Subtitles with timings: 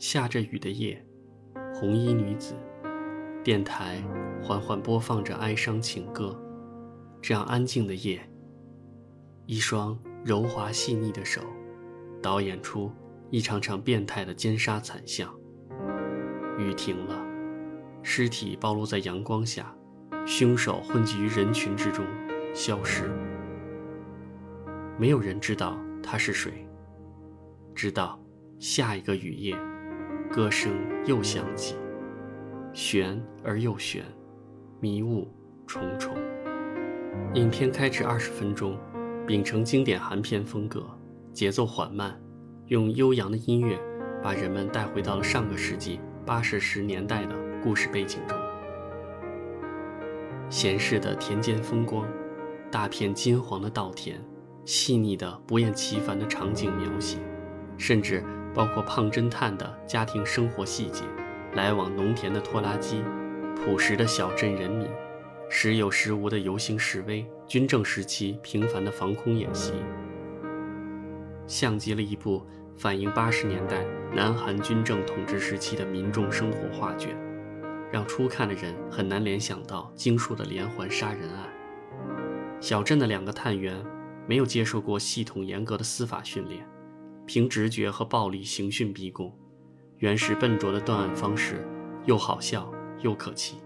[0.00, 1.04] 下着雨的夜，
[1.74, 2.54] 红衣女子，
[3.44, 4.02] 电台
[4.42, 6.34] 缓缓播放着哀伤情歌。
[7.20, 8.18] 这样安静的夜，
[9.44, 11.42] 一双柔滑细腻的手，
[12.22, 12.90] 导演出
[13.28, 15.30] 一场场变态的奸杀惨象。
[16.58, 17.22] 雨停了，
[18.02, 19.70] 尸体暴露在阳光下，
[20.24, 22.06] 凶手混迹于人群之中，
[22.54, 23.10] 消失。
[24.98, 26.66] 没有人知道他是谁。
[27.74, 28.18] 直到
[28.58, 29.54] 下一个雨夜，
[30.32, 30.72] 歌声
[31.04, 31.74] 又响起，
[32.72, 34.04] 悬而又悬，
[34.78, 35.26] 迷雾
[35.66, 36.14] 重重。
[37.34, 38.78] 影片开始二十分钟，
[39.26, 40.86] 秉承经典韩片风格，
[41.32, 42.16] 节奏缓慢，
[42.66, 43.76] 用悠扬的音乐
[44.22, 48.38] 把人们带回到了上个世纪八十十年代的故事背景中。
[50.48, 52.06] 闲适的田间风光，
[52.70, 54.22] 大片金黄的稻田，
[54.64, 57.18] 细腻的不厌其烦的场景描写。
[57.76, 58.22] 甚至
[58.54, 61.04] 包括胖侦探的家庭生活细节，
[61.54, 63.02] 来往农田的拖拉机，
[63.56, 64.88] 朴实的小镇人民，
[65.48, 69.72] 时有时无的游行示威，军政时期频繁的防空演习，
[71.46, 72.44] 像极了一部
[72.76, 73.84] 反映八十年代
[74.14, 77.16] 南韩军政统治时期的民众生活画卷，
[77.92, 81.48] 让初看的人很难联想到经述的连环杀人案。
[82.60, 83.76] 小镇的两个探员
[84.26, 86.66] 没有接受过系统严格的司法训练。
[87.26, 89.32] 凭直觉和暴力刑讯逼供，
[89.98, 91.66] 原始笨拙的断案方式，
[92.04, 93.58] 又好笑又可气。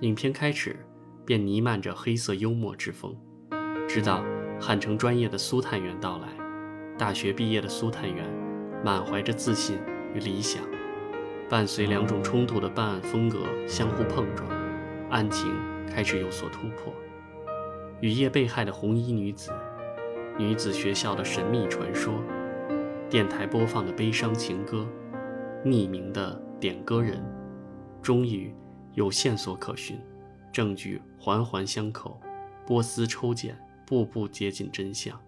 [0.00, 0.76] 影片开始
[1.24, 3.16] 便弥漫着黑色幽默之风，
[3.88, 4.24] 直到
[4.60, 6.28] 汉城专业的苏探员到来。
[6.98, 8.28] 大学毕业的苏探员
[8.84, 9.78] 满怀着自信
[10.14, 10.64] 与理想，
[11.48, 14.48] 伴随两种冲突的办案风格相互碰撞，
[15.10, 15.54] 案情
[15.86, 16.92] 开始有所突破。
[18.00, 19.52] 雨夜被害的红衣女子，
[20.36, 22.14] 女子学校的神秘传说。
[23.10, 24.86] 电台播放的悲伤情歌，
[25.64, 27.24] 匿名的点歌人，
[28.02, 28.54] 终于
[28.92, 29.98] 有线索可循，
[30.52, 32.20] 证据环环相扣，
[32.66, 35.18] 波斯抽检，步步接近真相。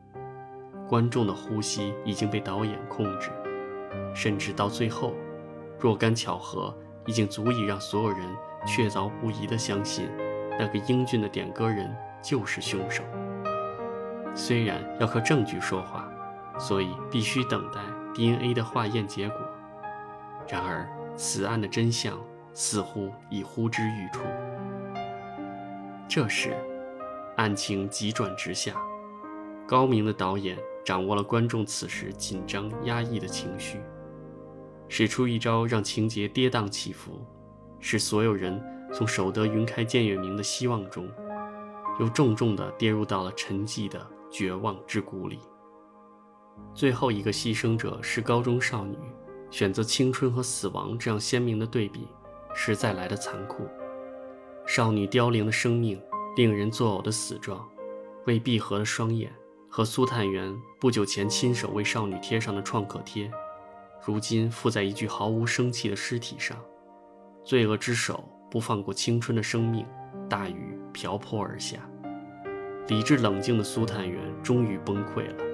[0.87, 3.31] 观众的呼吸已经被导演控制，
[4.15, 5.15] 甚至到最后，
[5.79, 6.77] 若干巧合
[7.07, 8.19] 已经足以让所有人
[8.67, 10.07] 确凿无疑地相信，
[10.59, 11.91] 那个英俊的点歌人
[12.23, 13.03] 就是凶手。
[14.35, 16.10] 虽然要靠证据说话。
[16.61, 17.81] 所以必须等待
[18.15, 19.39] DNA 的化验结果。
[20.47, 22.19] 然而，此案的真相
[22.53, 24.21] 似乎已呼之欲出。
[26.07, 26.55] 这时，
[27.37, 28.75] 案情急转直下，
[29.67, 33.81] 高明的导演掌握了观众此时紧张压抑的情绪，
[34.89, 37.25] 使出一招让情节跌宕起伏，
[37.79, 38.61] 使所有人
[38.93, 41.09] 从守得云开见月明的希望中，
[42.01, 45.39] 又重重地跌入到了沉寂的绝望之谷里。
[46.75, 48.97] 最后一个牺牲者是高中少女，
[49.51, 52.07] 选择青春和死亡这样鲜明的对比，
[52.55, 53.67] 实在来得残酷。
[54.67, 56.01] 少女凋零的生命，
[56.37, 57.69] 令人作呕的死状，
[58.27, 59.33] 未闭合的双眼，
[59.69, 63.31] 和苏探员不久前亲手为少女贴上的创可贴，
[64.05, 66.57] 如今附在一具毫无生气的尸体上。
[67.45, 69.85] 罪恶之手不放过青春的生命，
[70.29, 71.79] 大雨瓢泼而下。
[72.89, 75.50] 理智冷静的苏探员终于崩溃了。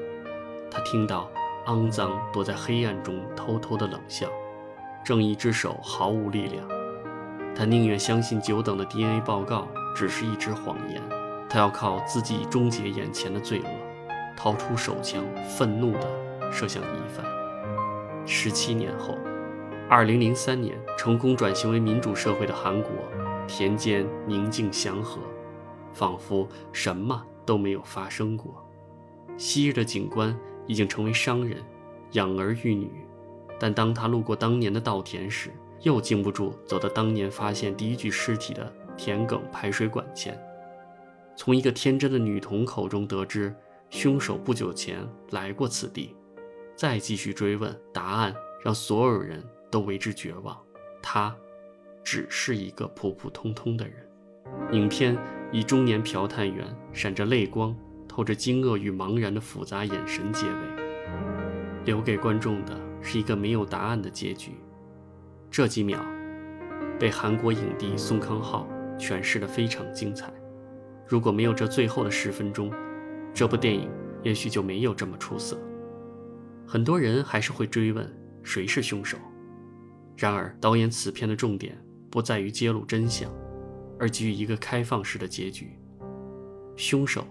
[0.77, 1.31] 他听到
[1.65, 4.29] 肮脏躲在黑暗中偷偷的冷笑，
[5.03, 6.69] 正义之手毫无力量。
[7.55, 11.01] 他宁愿相信久等的 DNA 报告只是一纸谎言，
[11.49, 13.69] 他要靠自己终结眼前的罪恶。
[14.37, 17.25] 掏出手枪，愤怒地射向疑犯。
[18.27, 19.17] 十七年后，
[19.89, 22.91] 二零零三年，成功转型为民主社会的韩国，
[23.49, 25.23] 田间宁静祥和，
[25.91, 28.63] 仿佛什么都没有发生过。
[29.39, 30.39] 昔日的警官。
[30.67, 31.63] 已经成为商人，
[32.13, 32.91] 养儿育女，
[33.59, 35.51] 但当他路过当年的稻田时，
[35.83, 40.39] 又禁不住走到当年发现第一具尸体的田埂排水管前，
[41.37, 43.55] 从一个天真的女童口中得知
[43.91, 46.17] 凶手不久前来过此地，
[46.75, 48.35] 再继续追问，答案
[48.65, 50.59] 让所有人都为之绝望。
[51.03, 51.35] 他，
[52.03, 53.95] 只是一个普普通通的人。
[54.73, 55.17] 影片
[55.53, 57.77] 以中年朴探员闪着泪光。
[58.17, 60.55] 透着惊愕与茫然的复杂眼神结尾，
[61.85, 64.53] 留给观众的是一个没有答案的结局。
[65.51, 66.03] 这几秒
[66.99, 68.67] 被韩国影帝宋康昊
[68.99, 70.33] 诠释得非常精彩。
[71.07, 72.73] 如果没有这最后的十分钟，
[73.35, 73.87] 这部电影
[74.23, 75.59] 也许就没有这么出色。
[76.67, 78.11] 很多人还是会追问
[78.43, 79.19] 谁是凶手。
[80.17, 81.79] 然而，导演此片的重点
[82.11, 83.31] 不在于揭露真相，
[84.01, 85.79] 而给予一个开放式的结局。
[86.77, 87.23] 凶手。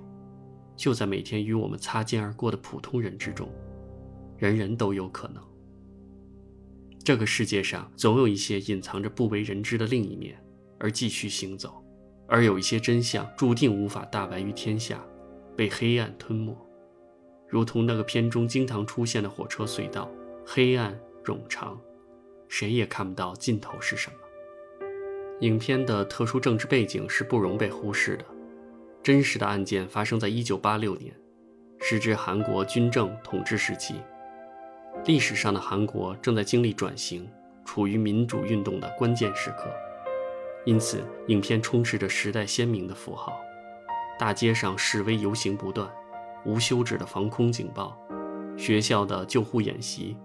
[0.76, 3.50] 就在每天与我们擦肩而过的普通人之中，
[4.38, 5.44] 人人都有可能。
[7.04, 10.36] 这个世界上总有一些隐藏着不为人知的另一面，
[10.80, 11.70] 而继续行走；
[12.28, 15.00] 而有一些真相注定无法大白于天下，
[15.56, 16.58] 被黑暗吞没，
[17.48, 20.10] 如同那个片中经常出现的火车隧道，
[20.46, 21.80] 黑暗冗长，
[22.48, 24.16] 谁也看不到尽头是什么。
[25.42, 28.26] 影片的特殊政治背景是不容被忽视的，
[29.06, 31.14] 真实的案件发生在1986年，
[31.80, 34.02] 时值韩国军政统治时期。
[35.06, 37.30] 历史上的韩国正在经历转型，
[37.64, 39.70] 处于民主运动的关键时刻，
[40.66, 43.40] 因此影片充斥着时代鲜明的符号。
[44.18, 45.88] 大街上示威游行不断，
[46.44, 47.96] 无休止的防空警报，
[48.58, 50.18] 学校的救护演习，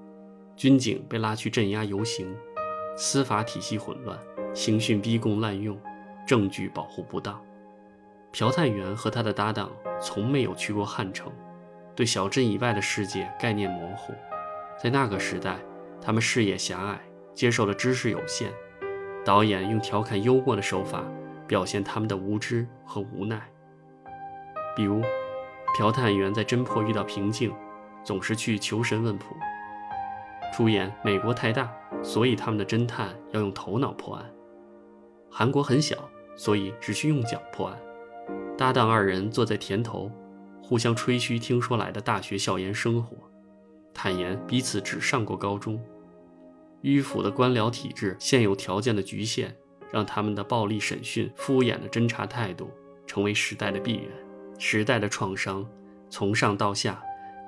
[0.57, 2.35] 军警被拉去镇压游行，
[2.97, 4.19] 司法体系混乱，
[4.55, 5.79] 刑讯逼供滥用，
[6.27, 7.39] 证据保护不当。
[8.33, 11.33] 朴探员和他的搭档从没有去过汉城，
[11.97, 14.13] 对小镇以外的世界概念模糊。
[14.81, 15.57] 在那个时代，
[16.01, 17.01] 他们视野狭隘，
[17.35, 18.51] 接受的知识有限。
[19.25, 21.05] 导演用调侃幽默的手法
[21.47, 23.43] 表现他们的无知和无奈。
[24.75, 25.03] 比如，
[25.77, 27.53] 朴探员在侦破遇到瓶颈，
[28.03, 29.27] 总是去求神问卜。
[30.55, 31.71] 出演美国太大，
[32.03, 34.25] 所以他们的侦探要用头脑破案；
[35.31, 35.97] 韩国很小，
[36.37, 37.77] 所以只需用脚破案。
[38.61, 40.13] 搭档二人坐在田头，
[40.63, 43.17] 互相吹嘘听说来的大学校园生活。
[43.95, 45.83] 坦言彼此只上过高中，
[46.83, 49.57] 迂腐的官僚体制、现有条件的局限，
[49.91, 52.71] 让他们的暴力审讯、敷衍的侦查态度
[53.07, 54.09] 成为时代的必然。
[54.59, 55.67] 时代的创伤，
[56.11, 57.03] 从上到下，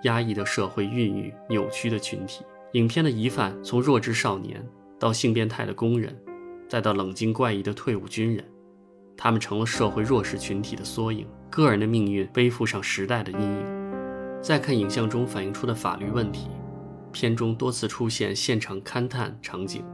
[0.05, 2.43] 压抑的社会孕育扭曲的群体。
[2.73, 4.67] 影片的疑犯从弱智少年
[4.99, 6.19] 到性变态的工人，
[6.70, 8.43] 再到冷静怪异的退伍军人，
[9.17, 13.82] 他们成了社会弱势群体的缩影，个人的命运背负上时代的阴影。
[14.43, 16.49] 再看影像中反映出的法律问题，
[17.12, 19.85] 片中多次出现现场勘探场景，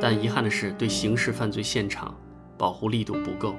[0.00, 2.16] 但遗憾的是，对刑事犯罪现场
[2.56, 3.54] 保护力度不够。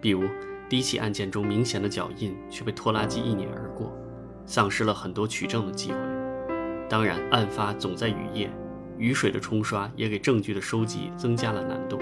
[0.00, 0.22] 比如
[0.68, 3.92] 第一起案件中明显的脚印却被拖拉机一碾而过，
[4.44, 5.98] 丧失了很多取证的机会。
[6.88, 8.48] 当然，案发总在雨夜，
[8.96, 11.98] 雨水的冲刷也给证据的收集增加了难度。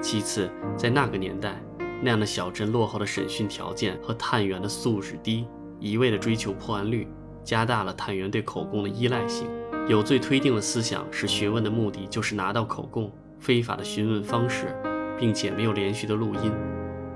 [0.00, 1.60] 其次，在那个年代，
[2.02, 5.46] 那样的小镇落后的审讯条件和探员的素质低。
[5.78, 7.06] 一味地追求破案率，
[7.44, 9.46] 加大了探员对口供的依赖性。
[9.88, 14.74] 有罪推定的思想是询问的目的就是拿到口供，非法的询问方式，
[15.18, 16.50] 并且没有连续的录音，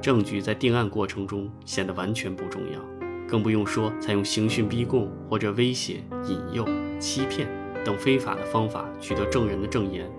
[0.00, 2.79] 证据在定案过程中显得完全不重要。
[3.27, 6.67] 更不用说采用刑讯逼供或者威胁、引诱、
[6.99, 7.49] 欺骗
[7.85, 10.11] 等非法的方法取得证人的证言、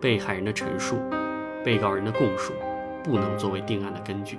[0.00, 0.96] 被害人的陈述、
[1.64, 2.52] 被告人的供述，
[3.02, 4.38] 不能作为定案的根据。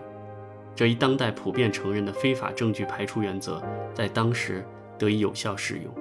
[0.76, 3.62] 这一当代普遍承认的非法证据排除原则，
[3.94, 4.64] 在当时
[4.98, 5.94] 得以有效适用。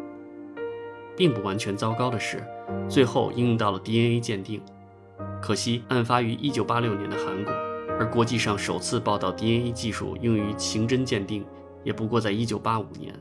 [1.16, 2.44] 并不完全糟糕的是，
[2.88, 4.60] 最后应用到了 DNA 鉴定。
[5.40, 7.52] 可惜，案发于1986年的韩国，
[7.98, 11.46] 而国际上首次报道 DNA 技术用于刑侦鉴定，
[11.84, 13.14] 也不过在1985年。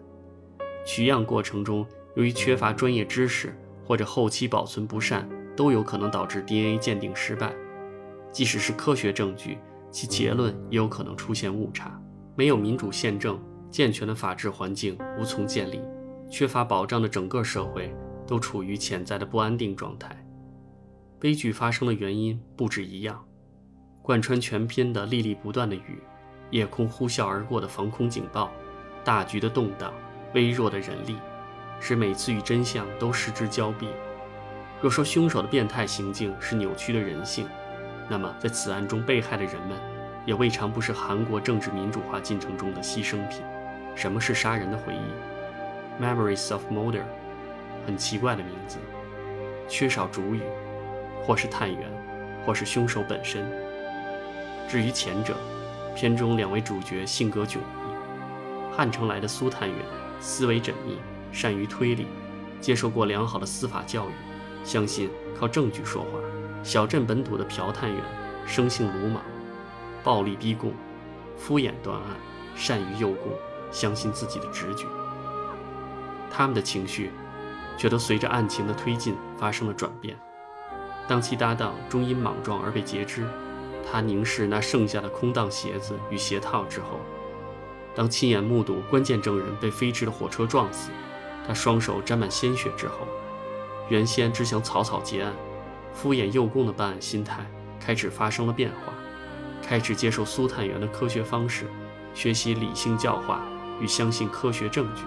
[0.85, 1.85] 取样过程中，
[2.15, 7.53] 由于缺乏专业知识或者后期保存不善，都有可能导致 DNA 鉴定失败。
[8.33, 9.57] 即使是科学证据。
[9.89, 12.01] 其结论也有可能出现误差。
[12.35, 15.79] 没有民主宪政，健全的法治环境无从建立，
[16.31, 20.09] 缺乏保障的整个社会都处于潜在的不安定状态。
[21.19, 23.23] 悲剧发生的原因不止一样，
[24.01, 26.01] 贯穿全篇的历历不断的雨，
[26.49, 28.51] 夜空呼啸而过的防空警报，
[29.03, 29.93] 大局的动荡，
[30.33, 31.15] 微弱的人力，
[31.79, 33.87] 使每次与真相都失之交臂。
[34.81, 37.47] 若说凶手的变态行径是扭曲的人性，
[38.09, 39.77] 那么，在此案中被害的人们，
[40.25, 43.41] 也未尝不是韩国政治民主化进程中的牺牲品。
[43.95, 47.03] 什么是杀人的回忆？Memories of Murder，
[47.85, 48.77] 很奇怪的名字，
[49.67, 50.41] 缺少主语，
[51.23, 51.89] 或是探员，
[52.45, 53.45] 或是凶手本身。
[54.67, 55.35] 至于前者，
[55.95, 58.75] 片中两位主角性格迥异。
[58.75, 59.77] 汉城来的苏探员，
[60.19, 60.97] 思维缜密，
[61.31, 62.07] 善于推理，
[62.59, 64.11] 接受过良好的司法教育，
[64.63, 66.09] 相信靠证据说话。
[66.63, 68.01] 小镇本土的朴探员，
[68.45, 69.21] 生性鲁莽，
[70.01, 70.73] 暴力逼供，
[71.37, 72.15] 敷衍断案，
[72.55, 73.33] 善于诱供，
[73.69, 74.85] 相信自己的直觉。
[76.31, 77.11] 他们的情绪，
[77.77, 80.17] 却都随着案情的推进发生了转变。
[81.05, 83.27] 当其搭档终因莽撞而被截肢，
[83.85, 86.97] 他凝视那剩下的空荡鞋子与鞋套之后；
[87.93, 90.91] 当亲眼目睹关键证人被飞驰的火车撞死，
[91.45, 92.99] 他双手沾满鲜血之后，
[93.89, 95.33] 原先只想草草结案。
[95.93, 97.45] 敷衍诱供的办案心态
[97.79, 98.93] 开始发生了变化，
[99.61, 101.65] 开始接受苏探员的科学方式，
[102.13, 103.41] 学习理性教化
[103.79, 105.03] 与相信科学证据，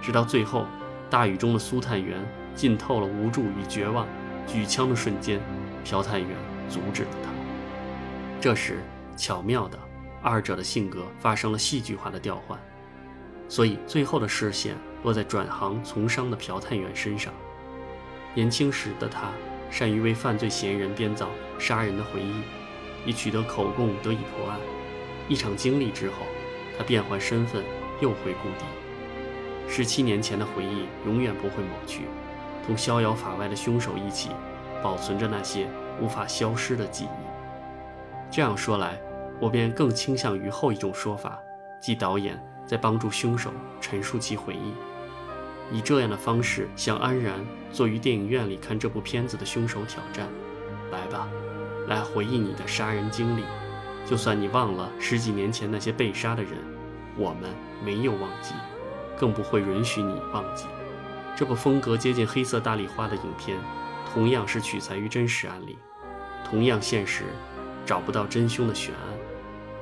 [0.00, 0.66] 直到最后，
[1.10, 2.24] 大雨中的苏探员
[2.54, 4.06] 浸透了无助与绝望。
[4.44, 5.40] 举枪的瞬间，
[5.84, 6.30] 朴探员
[6.68, 7.30] 阻止了他。
[8.40, 8.82] 这时，
[9.16, 9.78] 巧妙的，
[10.20, 12.58] 二者的性格发生了戏剧化的调换，
[13.48, 17.32] 所以最后的视线落在转行从商的朴探员身上。
[18.34, 19.28] 年轻时的他，
[19.72, 22.42] 善于为犯罪嫌疑人编造杀人的回忆，
[23.06, 24.60] 以取得口供得以破案。
[25.28, 26.26] 一场经历之后，
[26.76, 27.64] 他变换身份，
[27.98, 28.66] 又回故地。
[29.66, 32.02] 十七年前的回忆永远不会抹去，
[32.66, 34.28] 同逍遥法外的凶手一起，
[34.82, 35.66] 保存着那些
[35.98, 38.30] 无法消失的记忆。
[38.30, 39.00] 这样说来，
[39.40, 41.38] 我便更倾向于后一种说法，
[41.80, 43.50] 即导演在帮助凶手
[43.80, 44.74] 陈述其回忆，
[45.72, 47.34] 以这样的方式向安然
[47.72, 50.28] 坐于电影院里看这部片子的凶手挑战：
[50.92, 51.26] 来吧，
[51.88, 53.42] 来回忆你的杀人经历。
[54.04, 56.52] 就算你忘了十几年前那些被杀的人，
[57.16, 57.50] 我们
[57.84, 58.52] 没有忘记，
[59.16, 60.66] 更不会允许你忘记。
[61.34, 63.56] 这部风格接近黑色大丽花的影片，
[64.12, 65.78] 同样是取材于真实案例，
[66.44, 67.24] 同样现实，
[67.86, 69.02] 找不到真凶的悬案。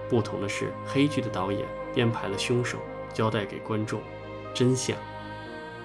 [0.08, 2.78] 不同的是，黑剧的导演编排了凶手，
[3.12, 4.00] 交代给观众
[4.54, 4.96] 真相。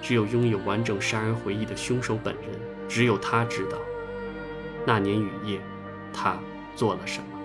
[0.02, 2.44] 只有拥有完整杀人回忆的凶手本人，
[2.88, 3.78] 只有他知道
[4.86, 5.60] 那年雨夜，
[6.12, 6.38] 他
[6.74, 7.35] 做了什么。